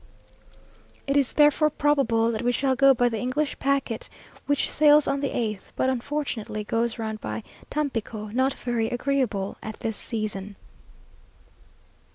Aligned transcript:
It 1.05 1.15
is 1.15 1.33
therefore 1.33 1.69
probable 1.69 2.31
that 2.31 2.41
we 2.41 2.51
shall 2.51 2.75
go 2.75 2.95
by 2.95 3.07
the 3.07 3.19
English 3.19 3.59
packet, 3.59 4.09
which 4.47 4.67
sails 4.67 5.07
on 5.07 5.19
the 5.19 5.29
eighth, 5.29 5.73
but 5.75 5.91
unfortunately 5.91 6.63
goes 6.63 6.97
round 6.97 7.21
by 7.21 7.43
Tampico, 7.69 8.29
not 8.29 8.55
very 8.55 8.89
agreeable 8.89 9.57
at 9.61 9.79
this 9.81 9.97
season. 9.97 10.55